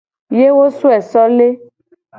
[0.37, 1.47] Ye wo soe so le.